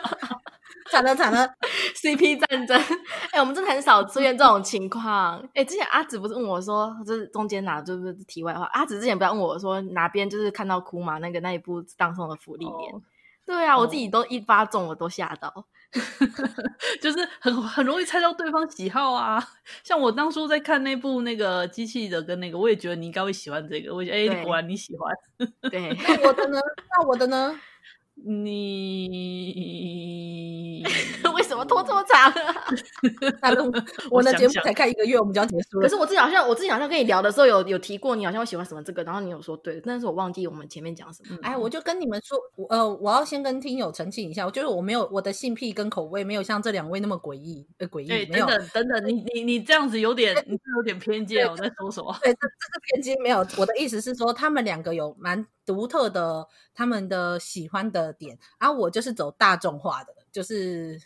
[0.92, 1.50] 惨了惨了
[1.96, 2.80] ，CP 战争。
[2.80, 5.40] 哎、欸，我们真的很少出现这种情况。
[5.56, 8.70] 哎、欸，之前阿紫不是问我说，就是中间哪就是题外话。
[8.74, 11.18] 阿紫之前不要问我说哪边就是看到哭嘛？
[11.18, 12.92] 那个那一部当送的芙莉莲。
[12.94, 13.02] Oh.
[13.44, 15.66] 对啊，我自己都一发中，我都吓到。
[17.02, 19.46] 就是很很容易猜到对方喜好啊，
[19.84, 25.14] 像我当初在看那部那个机器的跟那个，我也觉得你应该会喜欢这个，我觉得哎，果然你喜欢。
[25.70, 26.60] 对，那我的呢？
[26.90, 27.60] 那我的呢？
[28.24, 30.12] 你
[31.36, 32.32] 为什么拖这么长？
[33.42, 33.52] 啊
[34.12, 35.84] 我的节目才看一个月，我们就要结束了。
[35.84, 41.38] 可是我自己好像，我自己好像跟你聊的时候有有提过，你好像会喜欢什么这个，然后你有说对，但是我忘记我们前面讲什么。
[41.42, 42.38] 哎，我就跟你们说，
[42.70, 48.08] 呃，我要先跟听友澄清一下，我觉得我没有我的性癖跟口味没有像这两位那么诡异，呃，诡异。
[48.08, 51.48] 对，等等等等，你你你这样子有点，你是有点偏见。
[51.50, 52.16] 我在说什么？
[52.24, 53.40] 对，这这个偏见没有。
[53.58, 55.46] 我的意思是说，他们两个有蛮。
[55.64, 61.00] 独特的他们的喜欢的点，啊，我就是走大众化的，就是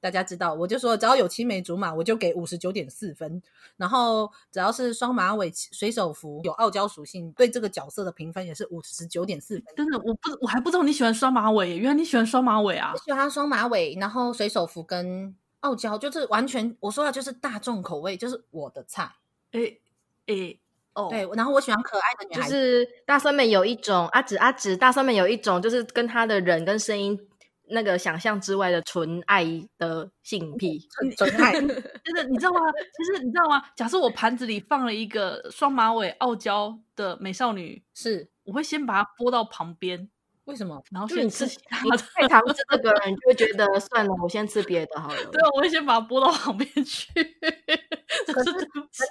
[0.00, 3.42] 大家知道，我就说只要有青梅竹马，我就给五十九点四分。
[3.76, 9.74] 然后只要是双马尾水手服有傲娇属性，对这个角色的评分也是五十九点四分。
[9.76, 12.92] 真的，我不我还不知道你喜欢双马尾，原来你喜欢双马尾啊！
[12.92, 19.12] 我喜欢双马尾，然后水手服跟傲娇，就是完全我说的就是大众口味，就是我的菜。
[19.52, 19.80] 诶
[20.26, 20.60] 诶。
[20.98, 27.16] 哦，对，然后我喜欢可爱的女孩子，是大酸梅有一种阿紫阿紫大酸梅有一种就是跟她的人跟声音
[27.70, 29.44] 那个想象之外的纯爱
[29.78, 30.80] 的性癖，
[31.16, 31.52] 纯爱。
[32.02, 32.60] 就是你知道吗？
[32.96, 33.62] 其实你知道吗？
[33.76, 40.08] 假设我盘子里放了一个双马尾傲娇的美少女，是我会先把它拨到旁边，
[40.46, 40.82] 为什么？
[40.90, 41.96] 然后就你吃先吃其他你的。
[42.14, 45.16] 太糖吃这个你，就会觉得算了，我先吃别的好了。
[45.30, 47.06] 对，我会先把它拨到旁边去。
[48.32, 49.04] 可是，可是，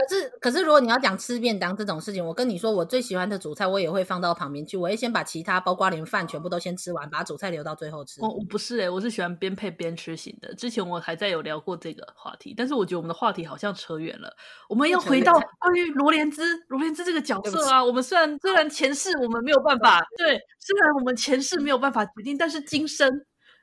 [0.00, 4.76] 可是，可是，如果你要讲吃便当这种事情，我跟你说，我最喜欢的主菜，我也会放到旁边去。
[4.76, 8.20] 我会先把其他，包括连饭全部都先吃完，把主菜留到最后吃。
[8.20, 10.54] 哦，我不是诶、欸、我是喜欢边配边吃型的。
[10.54, 14.34] 之前我还在有聊过这个话题，但是我觉得我们的话题好像扯远了。
[14.68, 17.84] 我们要回到关于罗莲芝，罗莲芝这个角色啊。
[17.84, 23.08] 我们虽然虽然前世我们没有办法，对，虽然我们前世没有办法决定，但是今生。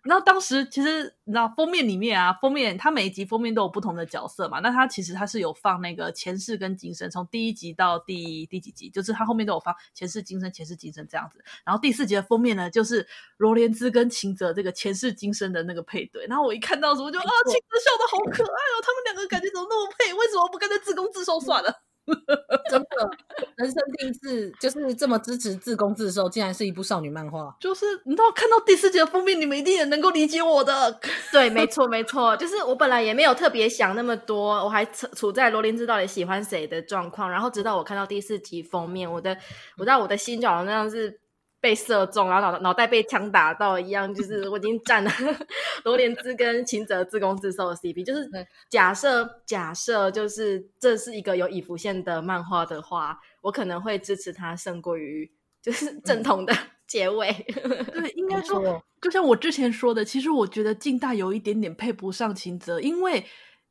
[0.08, 4.60] 然后当时其实你知道封面里面啊，封面它每一集封面都有不同的角色嘛。
[4.62, 11.44] 那它其实它是有放那个前世跟今生，从第一集到第第几集，就是它后面都有放前世今生、前世今生这样子。
[11.66, 13.06] 然后第四集的封面呢，就是
[13.38, 16.26] 罗莲兹跟秦泽这个前世今生的那个配对。
[16.28, 20.14] 然后我一看到的时候，我就啊，秦泽笑的好可爱哦，他们两个感觉怎么那么配？
[20.14, 21.87] 为什么不干脆自攻自受算了？
[22.72, 23.10] 真的，
[23.56, 27.56] 人生第一次就是这么支持自攻自受，竟然是一部少女漫画。
[27.60, 31.00] 就是你知道看到第四集的封面，你们一定也能够理解我的。
[31.32, 39.38] 对，没错，没错，就是我本来也没有特别想那么多，我还处处在罗琳芝到底喜欢谁的状况，然后直到我看到第四集封面，我的，
[39.78, 41.20] 我知道我的心就好像是。
[41.68, 45.12] 被射中，然后脑脑袋被枪打到一样，就是 我已经占了
[45.84, 48.06] 罗莲兹跟秦泽自攻自受的 CP。
[48.06, 48.26] 就是
[48.70, 55.30] 假设假设，就是这是一个有伊福线的漫画的话，我可能会支持他胜过于
[55.62, 56.54] 就是正统的
[56.88, 57.30] 结尾。
[57.66, 63.26] 嗯、对，应该说，就像我之前说的，其实我觉得静大有一点点配不上秦泽，因为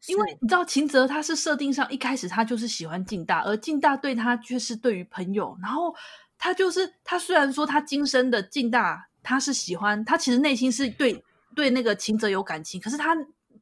[0.08, 5.94] 因为你知道秦泽他是设定上一开始他就是喜欢静大，而静大对他却是对于朋友，然后。
[6.38, 11.24] 他就是他，虽然说他今生的静大，他是喜欢他，其实内心是对
[11.54, 13.16] 对那个秦泽有感情，可是他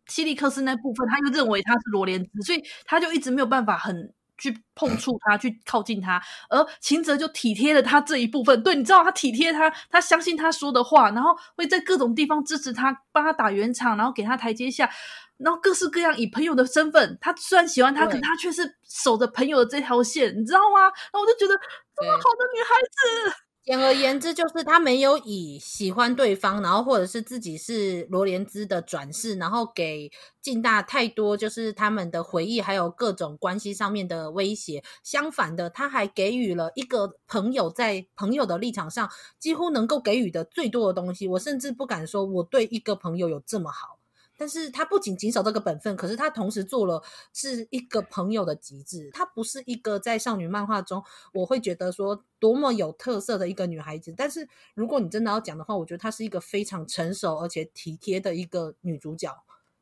[0.07, 8.63] 希利克斯那部分，他又认为他是罗莲子，所以他就一直没有办法很去碰触他，去靠近他，而秦泽就体贴了他这一部分。
[8.63, 14.91] 对，你知道他体贴他，他相信他说的话，然后会在各种地方支持他，帮他打圆场，然后给他台阶下。
[15.37, 20.83] 然后各式各样以朋友的身份，他虽然喜欢他，可他却是守着朋友的这条线，你知道吗？
[20.83, 21.59] 然后我就觉得
[21.97, 30.11] 这么好的女孩子，简而言之就是他没有以喜欢对方，然后或者是自己是罗莲兹的转世，然后给
[30.43, 34.85] 静大太多就是他们的回忆，还有各种关系上面的威胁。
[35.03, 39.09] 相反的，他还给予了一个朋友在朋友的立场上
[39.39, 41.27] 几乎能够给予的最多的东西。
[41.27, 43.99] 我甚至不敢说我对一个朋友有这么好。
[44.37, 49.11] 但是他不仅谨守这个本分，可是他同时做了是一个朋友的极致。
[49.13, 54.13] 她不是一个在少女漫画中我会觉得说多么有特色的一个女孩子。
[54.17, 59.31] 但是如果你真的要讲的话，我觉得她是一个非常成熟而且体贴的一个女主角。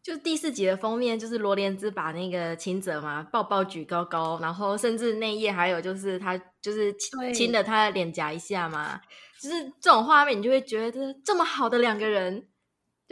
[0.03, 6.93] 就第四集的封面，就是罗莲兹把那个晴泽嘛抱抱举高高，然后甚至那页还有就是他就是
[7.33, 9.01] 亲了他的脸颊一下嘛，
[9.41, 12.49] 就是这种画面，你就会觉得这么好的两个人。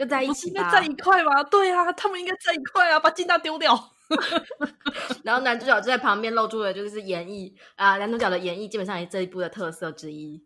[0.01, 1.43] 就在一起吧，应该在一块吗？
[1.43, 3.77] 对啊，他们应该在一块啊，把金蛋丢掉。
[5.23, 10.43] 然后男主角就在旁边露出了就是演绎啊，男主角的演绎基本上也是这一部的特色之一。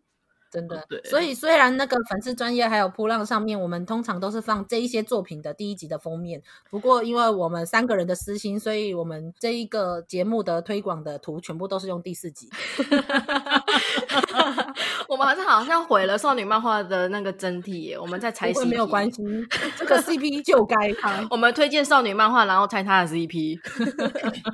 [0.56, 1.02] 真的，对。
[1.04, 6.40] 所以虽然那个粉丝专业还有扑浪上面，我们通常都是放这一些作品的第一集的封面。
[6.70, 12.48] 不过因为我们三个人的私心，所以我们这一个节目的推广的图全部都是用第四集。
[15.08, 19.22] 我们好像好像毁了少女漫画的那个真谛耶，我们在猜 CP，没有关系，
[19.76, 21.24] 这个 CP 就该他。
[21.30, 23.60] 我们推荐少女漫画，然后猜他的 CP。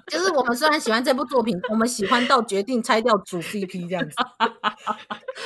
[0.08, 4.16] 就是我们虽然喜欢这部作品，我们喜欢到决定拆掉主 CP 这样子，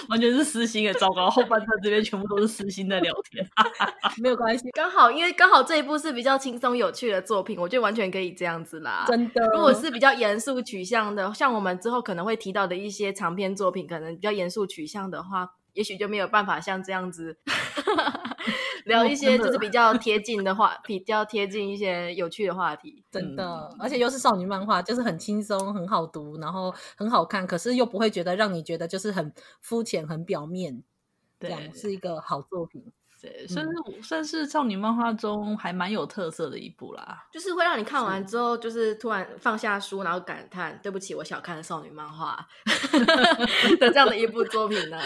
[0.09, 0.46] 完全是。
[0.47, 3.47] 私心也糟糕，后半段这边全部都是私心的聊天，
[4.23, 9.05] 没有关系，刚好因为刚好这一部是比较轻松有趣的作品，我觉得完全可以这样子啦。
[9.09, 17.37] 真的，如果是比较严肃取向的，像我们之后可能会提到的一些长篇作品，可能比较严肃取向的话，也许就没有办法像这样子
[18.87, 23.03] 聊一些就是比较贴近的话，比较贴近一些有趣的话题。
[23.11, 30.83] 真的，嗯、而且又是少女漫画，就是很轻松、很好读，然后很好看，可是又不会觉得让你觉得就是很肤浅、很表面。
[31.39, 32.93] 对，这样是一个好作品。
[33.21, 37.27] 对，算是、嗯、算是少女漫画中还蛮有特色的一部啦。
[37.33, 42.47] 就是会让你看完之后，就是突然放下书，然后感叹：“对不起，我小看了少女漫画
[43.81, 44.99] 的这样的一部作品呢。”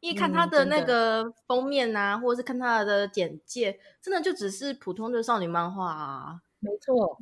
[0.00, 6.40] 一看他的那个封面啊，嗯、或者是看他的简介，真的就只是普通的少女漫画啊。
[6.60, 7.16] 没错，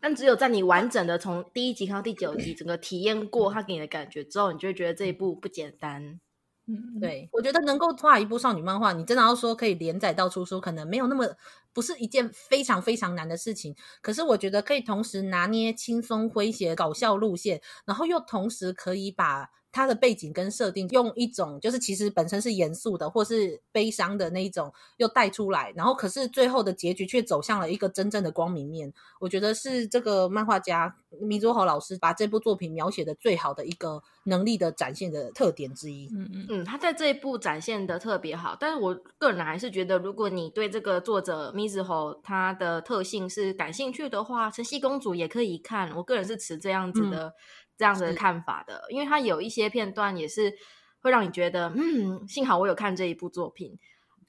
[0.00, 6.18] 但只有在你完整的从第一集看到第九集，整个体验过他给你的感觉之后，你就会觉得这一部不简单。
[6.66, 11.26] 嗯，对，我觉得能够画一部少女漫画，你真的要说可以连载到出书，可能没有那么
[11.74, 13.76] 不是一件非常非常难的事情。
[14.00, 19.50] 可是我觉得可以同时拿捏轻松诙谐搞笑路线，然后又同时可以把。
[19.72, 28.92] 它的背景跟设定，用一种就是其实本身是严肃的，或是悲伤的那一种，又带出来，然后可是最后的结局却走向了一个真正的光明面。
[29.20, 36.08] 我觉得是这个漫画家米佐侯老师把这部作品描写的最好的一个能力的展现的特点之一。
[36.12, 45.94] 嗯嗯嗯，他在这一部展现的特别好，但是我个人还是觉得，如果你对这个作者米佐侯他的特性是感兴趣的话，晨曦公主也可以看。
[45.96, 47.28] 我个人是持这样子的。
[47.28, 47.32] 嗯
[47.80, 50.52] 这样子的看法的，因为它有一些片段也是
[51.00, 53.78] 会让你觉得，嗯，幸好我有看这一部作品。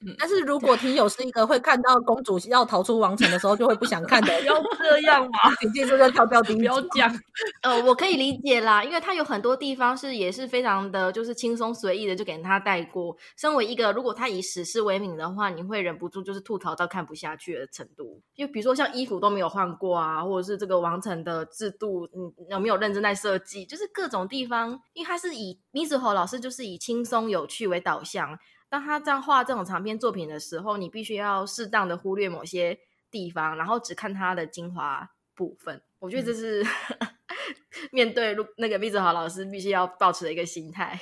[0.04, 7.20] 嗯，但是如果听友是一个会看到公主要逃出王城的时候就会不想看的， 不要这样嘛，请记住要跳掉第一，不要讲。
[7.62, 13.16] 呃，我可以理解啦，因为他有很多地方是也是非常的，就是轻松随意的就给他带过。
[13.36, 18.20] 身为一个，如果他以史诗为名的话，你会忍不住就是吐槽到看不下去的程度。
[18.34, 23.64] 就比如说像衣服都没有换过啊，或者是这个王城的制度，你，有没有认真在设计？
[23.64, 28.38] 就是各种地方，因为他是以米子侯老师就是以轻松有趣为导向。
[28.72, 32.78] 当他这样画这种长篇作品的时候，你必须要适当的忽略某些
[33.10, 35.82] 地方，然后只看他的精华部分。
[35.98, 37.08] 我觉得这是、嗯、
[37.92, 40.98] 面对那个迷佐吼老师必须要保持的一个心态。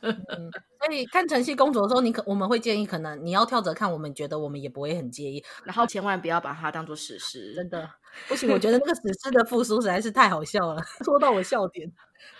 [0.00, 0.50] 嗯、
[0.84, 5.44] 所以看晨曦公主的时候，你可我们会建议，可能你要跳着看，我们觉得我们也不会很介意。
[5.62, 7.88] 然后千万不要把它当做史诗，真的
[8.26, 8.50] 不行。
[8.50, 11.88] 我觉得那个史诗的复苏实在是太好笑了， 说到我笑点。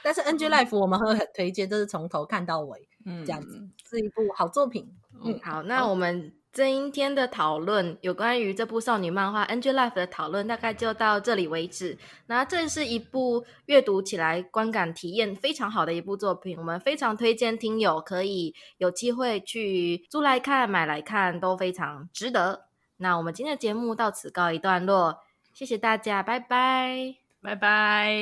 [0.02, 2.88] 但是 NG Life 我们会很推荐，这是从头看到尾。
[3.06, 4.86] 嗯，这样子是一部好作品。
[5.24, 11.96] 嗯，好，那我们今天的讨论有关于这部少女漫画《NG Life》的讨论，大概就到这里为止。
[12.26, 22.66] 那这是一部阅读起来观感体验非常好的一部作品，我们非常推荐听友可以有机会去租来看、买来看，都非常值得。
[22.98, 25.20] 那我们今天的节目到此告一段落，
[25.52, 28.16] 谢谢大家，拜拜，拜拜，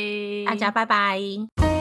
[0.46, 1.73] 大家拜拜。